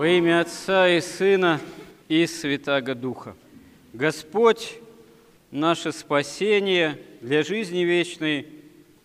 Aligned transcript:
Во 0.00 0.08
имя 0.08 0.40
Отца 0.40 0.88
и 0.88 0.98
Сына 1.02 1.60
и 2.08 2.26
Святаго 2.26 2.94
Духа. 2.94 3.36
Господь 3.92 4.78
наше 5.50 5.92
спасение 5.92 6.98
для 7.20 7.42
жизни 7.42 7.80
вечной 7.80 8.46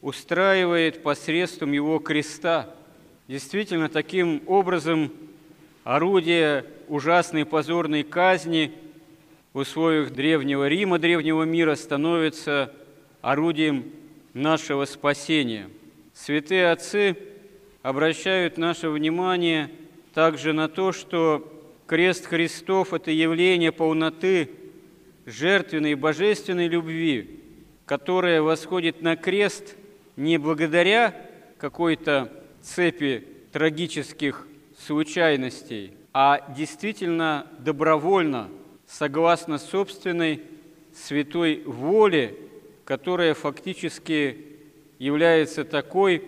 устраивает 0.01 1.03
посредством 1.03 1.73
Его 1.73 1.99
креста. 1.99 2.73
Действительно, 3.27 3.89
таким 3.89 4.41
образом 4.47 5.11
орудие 5.83 6.63
ужасной 6.87 7.43
позорной 7.43 8.03
казни 8.03 8.71
в 9.51 9.57
условиях 9.57 10.11
древнего 10.11 10.65
Рима, 10.65 10.97
древнего 10.97 11.43
мира 11.43 11.75
становится 11.75 12.71
орудием 13.21 13.91
нашего 14.33 14.85
спасения. 14.85 15.69
Святые 16.13 16.71
отцы 16.71 17.17
обращают 17.81 18.57
наше 18.57 18.87
внимание 18.89 19.69
также 20.15 20.53
на 20.53 20.69
то, 20.69 20.93
что 20.93 21.45
крест 21.87 22.25
Христов– 22.27 22.93
это 22.93 23.11
явление 23.11 23.73
полноты 23.73 24.49
жертвенной 25.25 25.91
и 25.91 25.95
божественной 25.95 26.69
любви, 26.69 27.41
которая 27.85 28.41
восходит 28.41 29.01
на 29.01 29.17
крест 29.17 29.75
не 30.15 30.37
благодаря 30.37 31.13
какой-то 31.57 32.31
цепи 32.61 33.27
трагических 33.51 34.47
случайностей, 34.79 35.91
а 36.13 36.49
действительно 36.55 37.47
добровольно, 37.59 38.47
согласно 38.87 39.57
собственной 39.57 40.43
святой 40.93 41.61
воле, 41.65 42.37
которая 42.85 43.33
фактически 43.33 44.45
является 44.97 45.65
такой 45.65 46.23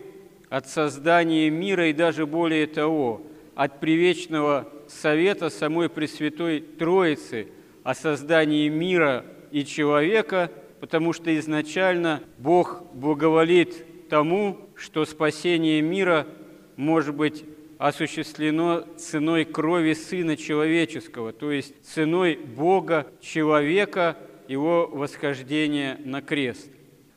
от 0.50 0.68
создания 0.68 1.50
мира 1.50 1.88
и 1.88 1.94
даже 1.94 2.26
более 2.26 2.68
того, 2.68 3.22
от 3.58 3.80
привечного 3.80 4.68
совета 4.88 5.50
самой 5.50 5.90
Пресвятой 5.90 6.60
Троицы 6.60 7.48
о 7.82 7.96
создании 7.96 8.70
мира 8.70 9.26
и 9.50 9.66
человека, 9.66 10.52
потому 10.80 11.12
что 11.12 11.36
изначально 11.40 12.22
Бог 12.38 12.84
благоволит 12.94 14.10
тому, 14.10 14.60
что 14.76 15.06
спасение 15.06 15.82
мира 15.82 16.28
может 16.76 17.16
быть 17.16 17.46
осуществлено 17.80 18.86
ценой 18.96 19.44
крови 19.44 19.94
Сына 19.94 20.38
Человеческого, 20.38 21.34
то 21.34 21.52
есть 21.52 21.74
ценой 21.84 22.36
Бога, 22.36 23.08
человека, 23.22 24.18
его 24.48 24.86
восхождения 24.86 26.00
на 26.06 26.22
крест. 26.22 26.70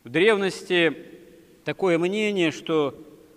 В 0.05 0.09
древности 0.09 0.97
такое 1.67 1.99
мнение, 1.99 2.51
что 2.51 2.95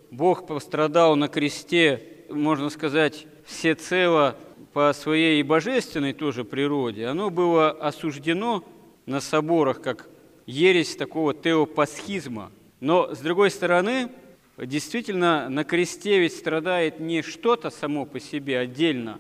Бог 0.09 0.47
пострадал 0.47 1.17
на 1.17 1.27
кресте, 1.27 2.12
можно 2.33 2.69
сказать, 2.69 3.27
всецело 3.45 4.35
по 4.73 4.91
своей 4.93 5.41
божественной 5.43 6.13
тоже 6.13 6.43
природе, 6.43 7.07
оно 7.07 7.29
было 7.29 7.71
осуждено 7.71 8.63
на 9.05 9.21
соборах 9.21 9.81
как 9.81 10.09
ересь 10.45 10.95
такого 10.95 11.33
теопасхизма. 11.33 12.51
Но, 12.79 13.13
с 13.13 13.19
другой 13.19 13.51
стороны, 13.51 14.09
действительно 14.57 15.49
на 15.49 15.63
кресте 15.63 16.19
ведь 16.19 16.35
страдает 16.35 16.99
не 16.99 17.21
что-то 17.21 17.69
само 17.69 18.05
по 18.05 18.19
себе 18.19 18.59
отдельно 18.59 19.19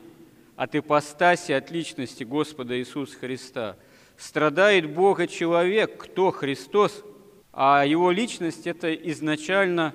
от 0.55 0.75
ипостаси, 0.75 1.51
от 1.51 1.71
личности 1.71 2.23
Господа 2.23 2.77
Иисуса 2.77 3.17
Христа. 3.17 3.77
Страдает 4.17 4.93
Бога 4.93 5.27
человек, 5.27 5.97
кто 5.97 6.31
Христос, 6.31 7.03
а 7.51 7.85
его 7.85 8.11
личность– 8.11 8.65
это 8.67 8.93
изначально 8.93 9.93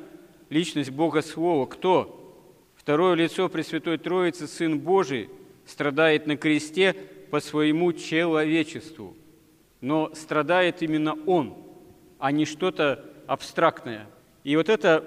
личность 0.51 0.91
Бога 0.91 1.23
Слова. 1.23 1.67
Кто? 1.67 2.18
Второе 2.89 3.17
лицо 3.17 3.50
Пресвятой 3.50 3.98
Троицы, 3.98 4.47
Сын 4.47 4.78
Божий, 4.78 5.28
страдает 5.67 6.27
на 6.27 6.39
кресте 6.39 6.97
по 7.31 7.39
своему 7.39 7.92
человечеству. 7.92 9.14
Но 9.83 10.11
страдает 10.14 10.81
именно 10.81 11.14
Он, 11.27 11.55
а 12.19 12.33
не 12.33 12.47
что-то 12.47 13.04
абстрактное. 13.27 14.06
И 14.43 14.56
вот 14.56 14.71
это 14.71 15.04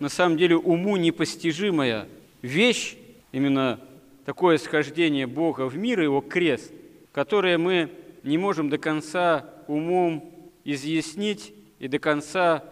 на 0.00 0.08
самом 0.08 0.38
деле 0.38 0.56
уму 0.56 0.96
непостижимая 0.96 2.08
вещь, 2.40 2.96
именно 3.32 3.78
такое 4.24 4.56
схождение 4.56 5.26
Бога 5.26 5.66
в 5.66 5.76
мир, 5.76 6.00
его 6.00 6.22
крест, 6.22 6.72
которое 7.12 7.58
мы 7.58 7.90
не 8.22 8.38
можем 8.38 8.70
до 8.70 8.78
конца 8.78 9.44
умом 9.66 10.32
изъяснить 10.64 11.52
и 11.78 11.88
до 11.88 11.98
конца 11.98 12.64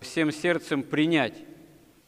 всем 0.00 0.32
сердцем 0.32 0.82
принять. 0.82 1.44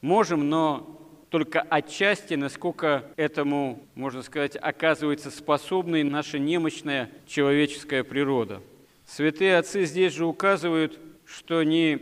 Можем, 0.01 0.49
но 0.49 0.92
только 1.33 1.63
отчасти, 1.63 2.35
насколько 2.35 3.07
этому, 3.17 3.83
можно 3.95 4.21
сказать, 4.21 4.55
оказывается 4.61 5.31
способной 5.31 6.03
наша 6.03 6.39
немощная 6.39 7.09
человеческая 7.27 8.05
природа. 8.05 8.61
Святые 9.07 9.57
отцы 9.57 9.87
здесь 9.87 10.13
же 10.13 10.27
указывают, 10.27 11.01
что 11.25 11.63
не 11.63 11.99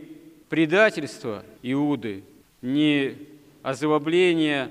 предательство 0.49 1.45
Иуды, 1.63 2.25
ни 2.61 3.15
озлобление 3.63 4.69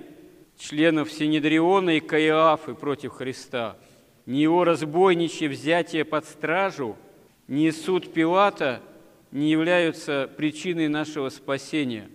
членов 0.59 1.11
Синедриона 1.11 1.97
и 1.97 2.01
Каиафы 2.01 2.75
против 2.75 3.13
Христа, 3.13 3.79
ни 4.27 4.41
его 4.41 4.65
разбойничье 4.65 5.49
взятие 5.49 6.05
под 6.05 6.27
стражу, 6.27 6.99
ни 7.49 7.71
суд 7.71 8.13
Пилата 8.13 8.83
не 9.31 9.51
являются 9.51 10.29
причиной 10.37 10.89
нашего 10.89 11.31
спасения. 11.31 12.11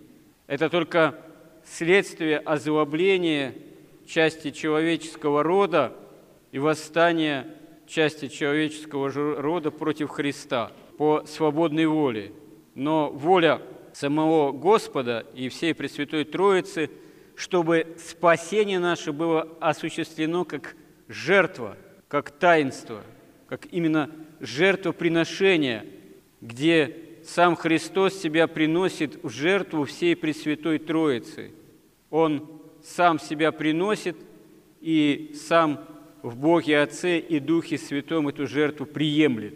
Это 0.46 0.70
только 0.70 1.18
следствие 1.66 2.38
озлобления 2.38 3.54
части 4.06 4.50
человеческого 4.50 5.42
рода 5.42 5.92
и 6.52 6.58
восстания 6.58 7.46
части 7.86 8.28
человеческого 8.28 9.10
рода 9.10 9.70
против 9.70 10.10
Христа 10.10 10.72
по 10.96 11.24
свободной 11.26 11.86
воле. 11.86 12.32
Но 12.74 13.10
воля 13.10 13.60
самого 13.92 14.52
Господа 14.52 15.26
и 15.34 15.48
всей 15.48 15.74
Пресвятой 15.74 16.24
Троицы, 16.24 16.90
чтобы 17.34 17.96
спасение 17.98 18.78
наше 18.78 19.12
было 19.12 19.48
осуществлено 19.60 20.44
как 20.44 20.76
жертва, 21.08 21.76
как 22.08 22.30
таинство, 22.30 23.02
как 23.48 23.66
именно 23.72 24.10
жертвоприношение, 24.40 25.86
где 26.40 27.05
сам 27.26 27.56
Христос 27.56 28.14
себя 28.14 28.46
приносит 28.46 29.22
в 29.24 29.28
жертву 29.30 29.84
всей 29.84 30.14
Пресвятой 30.14 30.78
Троицы. 30.78 31.50
Он 32.08 32.48
сам 32.82 33.18
себя 33.18 33.50
приносит 33.50 34.16
и 34.80 35.32
сам 35.34 35.84
в 36.22 36.36
Боге 36.36 36.78
Отце 36.80 37.18
и 37.18 37.40
Духе 37.40 37.78
Святом 37.78 38.28
эту 38.28 38.46
жертву 38.46 38.86
приемлет 38.86 39.54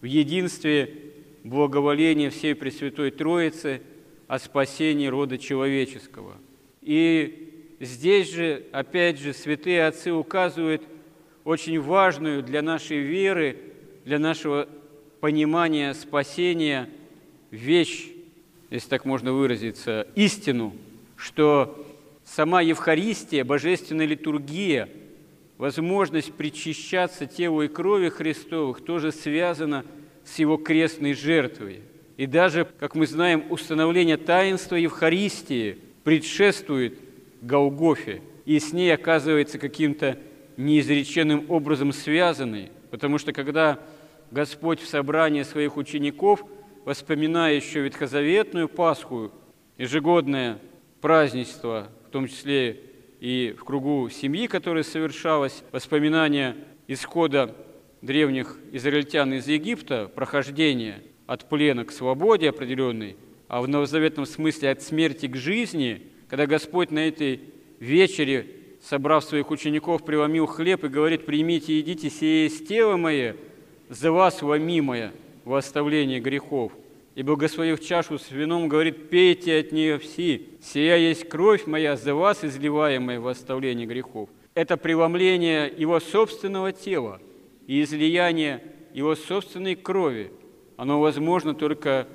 в 0.00 0.04
единстве 0.04 0.94
благоволение 1.42 2.30
всей 2.30 2.54
Пресвятой 2.54 3.10
Троицы 3.10 3.82
о 4.28 4.38
спасении 4.38 5.08
рода 5.08 5.36
человеческого. 5.36 6.36
И 6.80 7.74
здесь 7.80 8.32
же, 8.32 8.64
опять 8.70 9.18
же, 9.18 9.34
святые 9.34 9.84
отцы 9.84 10.12
указывают 10.12 10.82
очень 11.42 11.80
важную 11.80 12.44
для 12.44 12.62
нашей 12.62 12.98
веры, 12.98 13.56
для 14.04 14.20
нашего 14.20 14.68
понимания 15.20 15.92
спасения 15.94 16.88
вещь, 17.50 18.08
если 18.70 18.88
так 18.88 19.04
можно 19.04 19.32
выразиться, 19.32 20.06
истину, 20.14 20.74
что 21.16 21.86
сама 22.24 22.60
Евхаристия, 22.62 23.44
божественная 23.44 24.06
литургия, 24.06 24.88
возможность 25.58 26.32
причащаться 26.32 27.26
телу 27.26 27.62
и 27.62 27.68
крови 27.68 28.08
Христовых 28.08 28.80
тоже 28.82 29.12
связана 29.12 29.84
с 30.24 30.38
его 30.38 30.56
крестной 30.56 31.14
жертвой. 31.14 31.80
И 32.16 32.26
даже, 32.26 32.66
как 32.78 32.94
мы 32.94 33.06
знаем, 33.06 33.44
установление 33.50 34.16
таинства 34.16 34.76
Евхаристии 34.76 35.78
предшествует 36.04 36.98
Голгофе, 37.42 38.22
и 38.44 38.58
с 38.58 38.72
ней 38.72 38.92
оказывается 38.92 39.58
каким-то 39.58 40.18
неизреченным 40.56 41.46
образом 41.48 41.92
связанной, 41.92 42.70
потому 42.90 43.18
что 43.18 43.32
когда 43.32 43.78
Господь 44.30 44.80
в 44.80 44.88
собрании 44.88 45.42
своих 45.42 45.76
учеников, 45.76 46.44
воспоминая 46.90 47.54
еще 47.54 47.82
ветхозаветную 47.82 48.68
Пасху, 48.68 49.30
ежегодное 49.78 50.58
празднество, 51.00 51.88
в 52.08 52.10
том 52.10 52.26
числе 52.26 52.80
и 53.20 53.54
в 53.56 53.62
кругу 53.62 54.08
семьи, 54.10 54.48
которое 54.48 54.82
совершалось, 54.82 55.62
воспоминания 55.70 56.56
исхода 56.88 57.54
древних 58.02 58.58
израильтян 58.72 59.32
из 59.34 59.46
Египта, 59.46 60.10
прохождение 60.12 61.00
от 61.28 61.48
плена 61.48 61.84
к 61.84 61.92
свободе 61.92 62.48
определенной, 62.48 63.16
а 63.46 63.62
в 63.62 63.68
новозаветном 63.68 64.26
смысле 64.26 64.70
от 64.70 64.82
смерти 64.82 65.26
к 65.28 65.36
жизни, 65.36 66.08
когда 66.26 66.48
Господь 66.48 66.90
на 66.90 67.06
этой 67.06 67.40
вечере, 67.78 68.48
собрав 68.82 69.22
своих 69.22 69.52
учеников, 69.52 70.04
преломил 70.04 70.46
хлеб 70.46 70.82
и 70.82 70.88
говорит, 70.88 71.24
«Примите, 71.24 71.78
едите, 71.78 72.10
сие 72.10 72.42
есть 72.46 72.66
тело 72.66 72.96
мое, 72.96 73.36
за 73.88 74.10
вас 74.10 74.42
ломимое 74.42 75.12
во 75.44 75.58
оставление 75.58 76.20
грехов». 76.20 76.72
И, 77.14 77.22
благословив 77.22 77.80
чашу 77.80 78.18
с 78.18 78.30
вином, 78.30 78.68
говорит, 78.68 79.10
«Пейте 79.10 79.58
от 79.58 79.72
нее 79.72 79.98
все, 79.98 80.42
сия 80.62 80.96
есть 80.96 81.28
кровь 81.28 81.66
моя 81.66 81.96
за 81.96 82.14
вас, 82.14 82.44
изливаемая 82.44 83.20
во 83.20 83.30
оставление 83.30 83.86
грехов». 83.86 84.28
это 84.54 84.76
преломление 84.76 85.72
Его 85.76 86.00
собственного 86.00 86.72
тела 86.72 87.20
и 87.66 87.82
излияние 87.82 88.62
Его 88.92 89.14
собственной 89.14 89.74
крови, 89.74 90.30
оно 90.76 91.00
возможно 91.00 91.54
только 91.54 92.06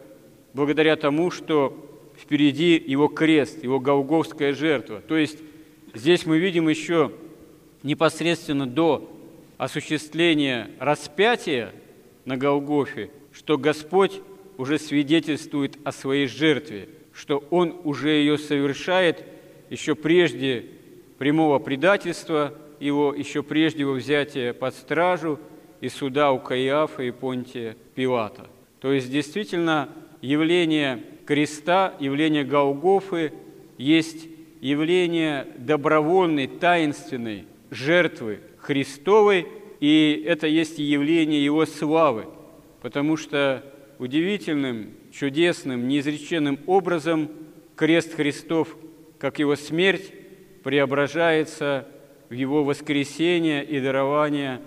благодаря 0.54 0.96
тому, 0.96 1.32
что 1.32 1.76
впереди 2.18 2.82
Его 2.86 3.08
крест, 3.08 3.64
Его 3.64 3.80
голговская 3.80 4.54
жертва. 4.54 5.02
То 5.02 5.18
есть 5.18 5.40
здесь 5.94 6.26
мы 6.26 6.40
видим 6.40 6.70
еще 6.70 7.12
непосредственно 7.84 8.66
до 8.66 9.10
осуществления 9.58 10.72
распятия 10.80 11.74
на 12.26 12.38
Голгофе, 12.38 13.10
что 13.32 13.58
Господь 13.58 14.22
уже 14.58 14.80
свидетельствует 14.80 15.78
о 15.84 15.92
своей 15.92 16.28
жертве, 16.28 16.90
что 17.14 17.44
Он 17.50 17.76
уже 17.84 18.10
ее 18.10 18.38
совершает 18.38 19.24
еще 19.70 19.96
прежде 19.96 20.66
прямого 21.18 21.60
предательства 21.60 22.54
его, 22.80 23.14
еще 23.14 23.44
прежде 23.44 23.82
его 23.82 23.94
взятия 23.94 24.54
под 24.54 24.76
стражу 24.76 25.40
и 25.82 25.90
суда 25.90 26.32
у 26.32 26.40
Каиафа 26.40 27.04
и 27.04 27.12
Понтия 27.12 27.76
Пилата. 27.96 28.48
То 28.82 28.92
есть 28.92 29.10
действительно 29.10 29.90
явление 30.22 31.04
креста, 31.26 31.94
явление 32.00 32.44
Голгофы 32.44 33.34
есть 33.78 34.28
явление 34.62 35.48
добровольной, 35.58 36.48
таинственной 36.48 37.46
жертвы 37.70 38.40
Христовой, 38.58 39.48
и 39.80 40.24
это 40.26 40.48
есть 40.48 40.80
явление 40.80 41.44
Его 41.44 41.66
славы, 41.66 42.26
потому 42.82 43.18
что 43.18 43.64
удивительным, 44.00 44.92
чудесным, 45.12 45.88
неизреченным 45.88 46.60
образом 46.68 47.30
крест 47.76 48.14
Христов, 48.14 48.76
как 49.20 49.40
Его 49.40 49.56
смерть, 49.56 50.12
преображается 50.64 51.88
в 52.30 52.34
Его 52.34 52.64
воскресение 52.64 53.64
и 53.64 53.80
дарование 53.80 54.62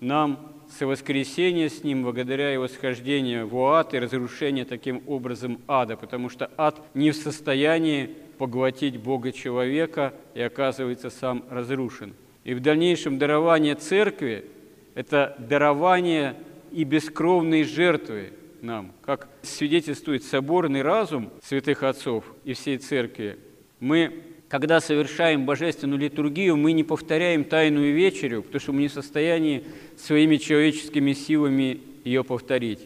нам 0.00 0.52
со 0.78 0.86
воскресения 0.86 1.68
с 1.68 1.84
Ним 1.84 2.02
благодаря 2.02 2.50
Его 2.50 2.68
схождению 2.68 3.46
в 3.46 3.62
ад 3.64 3.94
и 3.94 3.98
разрушение 3.98 4.64
таким 4.64 5.02
образом 5.06 5.60
ада, 5.68 5.96
потому 5.96 6.28
что 6.28 6.50
ад 6.56 6.80
не 6.94 7.10
в 7.10 7.16
состоянии 7.16 8.10
поглотить 8.38 8.96
Бога 8.96 9.32
человека 9.32 10.14
и 10.34 10.40
оказывается 10.40 11.10
сам 11.10 11.44
разрушен. 11.50 12.14
И 12.44 12.54
в 12.54 12.60
дальнейшем 12.60 13.18
дарование 13.18 13.74
церкви– 13.74 14.44
это 14.94 15.36
дарование 15.38 16.36
и 16.72 16.84
бескровной 16.84 17.64
жертвы 17.64 18.32
нам, 18.60 18.92
как 19.02 19.28
свидетельствует 19.42 20.24
соборный 20.24 20.82
разум 20.82 21.30
святых 21.42 21.82
отцов 21.82 22.24
и 22.44 22.54
всей 22.54 22.78
церкви. 22.78 23.38
Мы 23.80 24.22
когда 24.52 24.80
совершаем 24.80 25.46
божественную 25.46 25.98
литургию, 25.98 26.58
мы 26.58 26.72
не 26.72 26.84
повторяем 26.84 27.42
тайную 27.42 27.94
вечерю, 27.94 28.42
потому 28.42 28.60
что 28.60 28.72
мы 28.72 28.82
не 28.82 28.88
в 28.88 28.92
состоянии 28.92 29.64
своими 29.96 30.36
человеческими 30.36 31.14
силами 31.14 31.80
ее 32.04 32.22
повторить. 32.22 32.80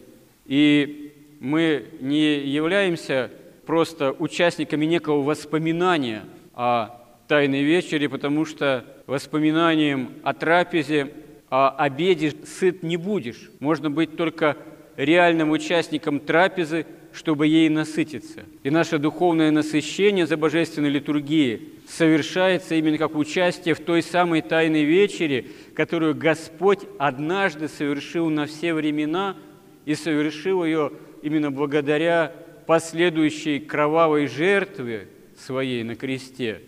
И 0.45 1.13
мы 1.41 1.87
не 2.01 2.39
являемся 2.39 3.33
просто 3.67 4.13
участниками 4.13 4.87
некого 4.87 5.25
воспоминания 5.25 6.23
о 6.55 7.03
Тайной 7.29 7.63
вечере, 7.63 8.09
потому 8.09 8.45
что 8.45 8.85
воспоминанием 9.07 10.11
о 10.23 10.33
трапезе, 10.33 11.13
о 11.51 11.71
обеде 11.71 12.33
сыт 12.45 12.83
не 12.83 12.97
будешь. 12.97 13.51
Можно 13.59 13.91
быть 13.91 14.17
только 14.17 14.57
реальным 14.97 15.51
участником 15.51 16.21
трапезы, 16.21 16.87
чтобы 17.13 17.47
ей 17.47 17.69
насытиться. 17.69 18.45
И 18.63 18.71
наше 18.71 18.99
духовное 18.99 19.51
насыщение 19.51 20.27
за 20.27 20.37
божественной 20.37 20.91
литургией 20.91 21.73
совершается 21.89 22.75
именно 22.75 22.99
как 22.99 23.17
участие 23.17 23.75
в 23.75 23.81
той 23.81 24.03
самой 24.03 24.43
тайной 24.43 24.85
вечере, 24.85 25.47
которую 25.75 26.15
Господь 26.15 26.81
однажды 26.99 27.69
совершил 27.69 28.29
на 28.29 28.47
все 28.47 28.75
времена 28.75 29.37
и 29.85 29.95
совершил 29.95 30.65
ее 30.65 30.93
именно 31.23 31.51
благодаря 31.51 32.33
последующей 32.67 33.61
кровавой 33.61 34.27
жертве 34.27 35.09
своей 35.39 35.83
на 35.85 35.97
кресте 35.97 36.63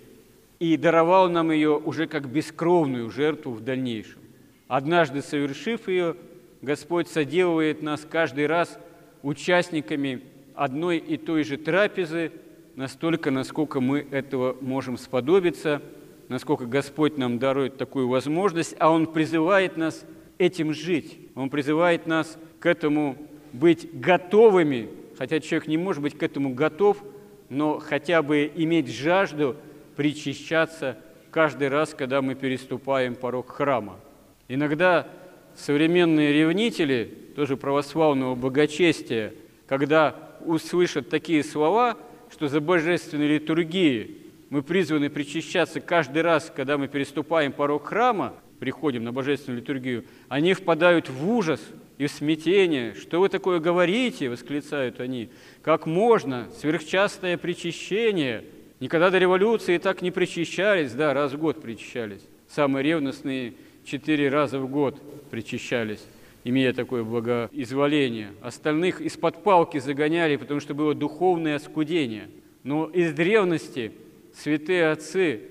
и 0.58 0.76
даровал 0.76 1.28
нам 1.28 1.50
ее 1.50 1.76
уже 1.76 2.06
как 2.06 2.28
бескровную 2.28 3.10
жертву 3.10 3.52
в 3.52 3.60
дальнейшем. 3.60 4.20
Однажды 4.66 5.22
совершив 5.22 5.88
ее, 5.88 6.16
Господь 6.60 7.08
соделывает 7.08 7.82
нас 7.82 8.06
каждый 8.08 8.46
раз 8.46 8.78
участниками 9.22 10.22
одной 10.54 10.98
и 10.98 11.16
той 11.16 11.44
же 11.44 11.56
трапезы, 11.56 12.32
настолько, 12.74 13.30
насколько 13.30 13.80
мы 13.80 14.06
этого 14.10 14.56
можем 14.60 14.98
сподобиться, 14.98 15.80
насколько 16.28 16.66
Господь 16.66 17.16
нам 17.16 17.38
дарует 17.38 17.76
такую 17.78 18.08
возможность, 18.08 18.74
а 18.78 18.90
Он 18.90 19.06
призывает 19.06 19.76
нас 19.76 20.04
этим 20.38 20.72
жить. 20.72 21.18
Он 21.34 21.50
призывает 21.50 22.06
нас 22.06 22.38
к 22.58 22.66
этому 22.66 23.16
быть 23.52 23.88
готовыми, 23.98 24.88
хотя 25.16 25.40
человек 25.40 25.68
не 25.68 25.76
может 25.76 26.02
быть 26.02 26.18
к 26.18 26.22
этому 26.22 26.54
готов, 26.54 27.02
но 27.48 27.78
хотя 27.78 28.22
бы 28.22 28.50
иметь 28.54 28.88
жажду 28.88 29.56
причащаться 29.98 30.96
каждый 31.32 31.66
раз, 31.66 31.92
когда 31.92 32.22
мы 32.22 32.36
переступаем 32.36 33.16
порог 33.16 33.50
храма. 33.50 33.98
Иногда 34.46 35.08
современные 35.56 36.32
ревнители, 36.32 37.12
тоже 37.34 37.56
православного 37.56 38.36
богочестия, 38.36 39.34
когда 39.66 40.14
услышат 40.46 41.10
такие 41.10 41.42
слова, 41.42 41.96
что 42.30 42.46
за 42.46 42.60
божественной 42.60 43.26
литургией 43.26 44.18
мы 44.50 44.62
призваны 44.62 45.10
причащаться 45.10 45.80
каждый 45.80 46.22
раз, 46.22 46.52
когда 46.54 46.78
мы 46.78 46.86
переступаем 46.86 47.50
порог 47.50 47.88
храма, 47.88 48.34
приходим 48.60 49.02
на 49.02 49.12
божественную 49.12 49.62
литургию, 49.62 50.04
они 50.28 50.54
впадают 50.54 51.08
в 51.08 51.28
ужас 51.28 51.60
и 51.98 52.06
в 52.06 52.12
смятение. 52.12 52.94
«Что 52.94 53.18
вы 53.18 53.30
такое 53.30 53.58
говорите?»– 53.58 54.28
восклицают 54.30 55.00
они. 55.00 55.30
«Как 55.60 55.86
можно? 55.86 56.46
Сверхчастое 56.56 57.36
причащение!» 57.36 58.44
Никогда 58.80 59.10
до 59.10 59.18
революции 59.18 59.78
так 59.78 60.02
не 60.02 60.10
причащались, 60.10 60.92
да, 60.92 61.14
раз 61.14 61.32
в 61.32 61.38
год 61.38 61.60
причащались. 61.60 62.22
Самые 62.48 62.82
ревностные 62.82 63.54
четыре 63.84 64.28
раза 64.28 64.58
в 64.60 64.68
год 64.70 65.00
причащались 65.30 66.04
имея 66.44 66.72
такое 66.72 67.04
благоизволение. 67.04 68.30
Остальных 68.40 69.00
из-под 69.00 69.42
палки 69.42 69.78
загоняли, 69.78 70.36
потому 70.36 70.60
что 70.60 70.74
было 70.74 70.94
духовное 70.94 71.56
оскудение. 71.56 72.28
Но 72.62 72.86
из 72.86 73.12
древности 73.12 73.92
святые 74.34 74.90
отцы 74.90 75.42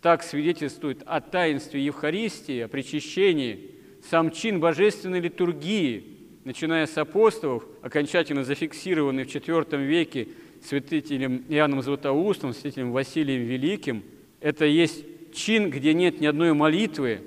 так 0.00 0.22
свидетельствуют 0.22 1.02
о 1.04 1.20
таинстве 1.20 1.84
Евхаристии, 1.84 2.60
о 2.60 2.68
причащении, 2.68 3.72
сам 4.08 4.30
чин 4.30 4.60
божественной 4.60 5.20
литургии, 5.20 6.04
начиная 6.44 6.86
с 6.86 6.96
апостолов, 6.96 7.64
окончательно 7.82 8.42
зафиксированный 8.42 9.24
в 9.24 9.28
IV 9.28 9.76
веке 9.84 10.28
святителем 10.64 11.44
Иоанном 11.48 11.82
Златоустом, 11.82 12.52
святителем 12.52 12.92
Василием 12.92 13.42
Великим, 13.42 14.02
это 14.40 14.64
есть 14.64 15.04
чин, 15.32 15.70
где 15.70 15.94
нет 15.94 16.20
ни 16.20 16.26
одной 16.26 16.52
молитвы, 16.52 17.20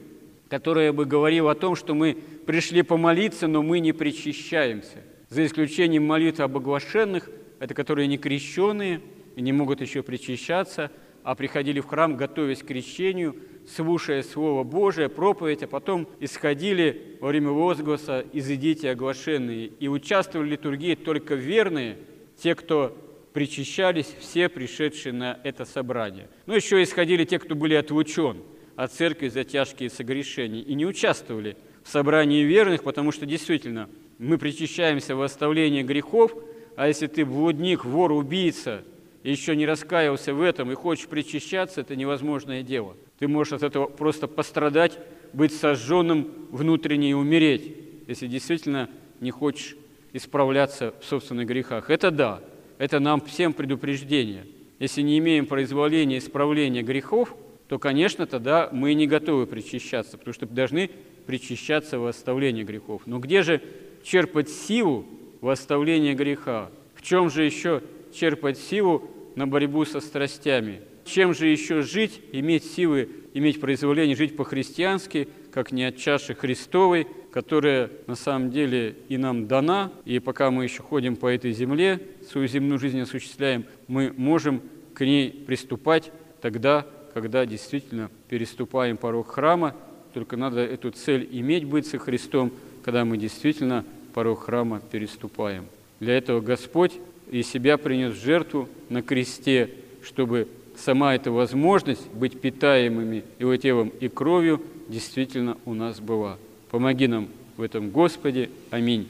которая 0.50 0.94
бы 0.94 1.06
говорила 1.06 1.52
о 1.52 1.56
том, 1.56 1.76
что 1.76 1.94
мы 1.94 2.18
пришли 2.46 2.82
помолиться, 2.82 3.48
но 3.48 3.64
мы 3.64 3.80
не 3.80 3.94
причащаемся. 3.94 5.04
За 5.30 5.46
исключением 5.46 6.06
молитвы 6.06 6.44
об 6.44 6.58
оглашенных, 6.58 7.30
это 7.60 7.74
которые 7.74 8.08
не 8.08 8.18
крещенные 8.18 9.02
и 9.36 9.42
не 9.42 9.52
могут 9.52 9.82
еще 9.82 10.04
причащаться, 10.04 10.92
а 11.24 11.36
приходили 11.36 11.80
в 11.80 11.88
храм, 11.88 12.18
готовясь 12.18 12.62
к 12.62 12.68
крещению, 12.68 13.36
слушая 13.68 14.24
Слово 14.24 14.64
Божие, 14.64 15.10
проповедь, 15.10 15.64
а 15.64 15.68
потом 15.68 16.08
исходили 16.20 17.18
во 17.22 17.30
время 17.30 17.50
возгласа 17.50 18.26
«Изыдите 18.34 18.92
оглашенные» 18.92 19.68
и 19.68 19.88
участвовали 19.88 20.50
в 20.50 20.52
литургии 20.52 20.96
только 20.96 21.36
верные, 21.36 21.98
те, 22.38 22.56
кто 22.56 22.98
причащались, 23.34 24.14
все 24.20 24.50
пришедшие 24.50 25.14
на 25.14 25.40
это 25.44 25.66
собрание. 25.66 26.30
Ну, 26.46 26.56
еще 26.56 26.82
исходили 26.82 27.26
те, 27.26 27.40
кто 27.40 27.56
были 27.56 27.74
отлучен– 27.74 28.38
от 28.76 28.92
церкви 28.92 29.28
за 29.28 29.44
тяжкие 29.44 29.90
согрешения 29.90 30.62
и 30.62 30.74
не 30.74 30.86
участвовали 30.86 31.58
в 31.84 31.90
собрании 31.90 32.44
верных, 32.44 32.84
потому 32.84 33.12
что 33.12 33.26
действительно 33.26 33.90
мы 34.18 34.38
причащаемся 34.38 35.16
в 35.16 35.22
оставлении 35.22 35.84
грехов, 35.84 36.34
а 36.76 36.88
если 36.88 37.08
ты 37.08 37.26
блудник, 37.26 37.86
вор, 37.86 38.12
убийца, 38.12 38.84
и 39.22 39.32
еще 39.32 39.56
не 39.56 39.66
раскаялся 39.66 40.34
в 40.34 40.42
этом 40.42 40.72
и 40.72 40.76
хочешь 40.76 41.08
причащаться, 41.08 41.82
это 41.82 41.96
невозможное 41.96 42.62
дело. 42.62 42.96
Ты 43.20 43.28
можешь 43.28 43.54
от 43.54 43.64
этого 43.64 43.86
просто 43.86 44.28
пострадать, 44.28 44.98
быть 45.34 45.54
сожженным 45.54 46.48
внутренне 46.52 47.12
и 47.12 47.14
умереть, 47.14 47.76
если 48.08 48.28
действительно 48.28 48.90
не 49.20 49.32
хочешь 49.32 49.78
исправляться 50.12 50.94
в 51.00 51.06
собственных 51.06 51.48
грехах. 51.48 51.90
Это 51.90 52.12
да, 52.12 52.42
это 52.78 53.00
нам 53.00 53.22
всем 53.22 53.54
предупреждение. 53.54 54.46
Если 54.80 55.02
не 55.02 55.18
имеем 55.20 55.46
произволения 55.46 56.18
исправления 56.18 56.82
грехов– 56.82 57.36
то, 57.74 57.80
конечно, 57.80 58.28
тогда 58.28 58.70
мы 58.72 58.94
не 58.94 59.08
готовы 59.08 59.48
причащаться, 59.48 60.18
потому 60.18 60.34
что 60.34 60.46
должны 60.46 60.92
причащаться 61.26 61.98
в 61.98 62.06
оставлении 62.06 62.64
грехов. 62.64 63.04
Но 63.08 63.18
где 63.18 63.42
же 63.42 63.62
черпать 64.04 64.50
силу 64.50 65.06
в 65.42 65.50
оставлении 65.50 66.14
греха? 66.14 66.70
В 66.94 67.02
чем 67.02 67.32
же 67.32 67.44
еще 67.44 67.82
черпать 68.14 68.60
силу 68.60 69.10
на 69.36 69.48
борьбу 69.48 69.86
со 69.86 70.02
страстями? 70.02 70.82
Чем 71.04 71.34
же 71.34 71.48
еще 71.48 71.82
жить, 71.82 72.22
иметь 72.32 72.64
силы 72.64 73.10
иметь 73.34 73.60
произволение 73.60 74.16
жить 74.16 74.36
по-христиански, 74.36 75.28
как 75.52 75.72
не 75.72 75.86
от 75.86 75.98
чаши 75.98 76.36
Христовой, 76.36 77.08
которая 77.34 77.90
на 78.06 78.14
самом 78.14 78.52
деле 78.52 78.96
и 79.10 79.18
нам 79.18 79.48
дана, 79.48 79.92
и 80.06 80.20
пока 80.20 80.52
мы 80.52 80.66
еще 80.66 80.84
ходим 80.84 81.16
по 81.16 81.26
этой 81.26 81.52
земле, 81.52 82.00
свою 82.30 82.48
земную 82.48 82.78
жизнь 82.78 83.00
осуществляем, 83.02 83.66
мы 83.88 84.14
можем 84.16 84.62
к 84.94 85.04
ней 85.04 85.32
приступать 85.32 86.12
тогда, 86.42 86.86
когда 87.12 87.48
действительно 87.48 88.12
переступаем 88.30 88.98
порог 88.98 89.32
храма, 89.32 89.76
только 90.14 90.38
надо 90.38 90.60
эту 90.60 90.92
цель 90.92 91.28
иметь, 91.32 91.66
быть 91.66 91.88
со 91.88 91.98
Христом, 91.98 92.52
когда 92.84 93.04
мы 93.04 93.18
действительно 93.18 93.84
порог 94.14 94.44
храма 94.44 94.80
переступаем. 94.92 95.66
Для 96.00 96.16
этого 96.16 96.40
Господь 96.40 96.94
и 97.32 97.42
себя 97.42 97.80
принес 97.80 98.14
в 98.14 98.24
жертву 98.24 98.70
на 98.90 99.02
кресте, 99.02 99.72
чтобы 100.04 100.48
сама 100.78 101.16
эта 101.16 101.32
возможность 101.32 102.08
быть 102.12 102.40
питаемыми 102.40 103.24
его 103.40 103.58
телом 103.58 103.92
и 104.00 104.08
кровью 104.08 104.62
действительно 104.88 105.58
у 105.66 105.74
нас 105.74 106.00
была. 106.00 106.38
Помоги 106.74 107.06
нам 107.06 107.28
в 107.56 107.62
этом, 107.62 107.92
Господи. 107.92 108.50
Аминь. 108.72 109.08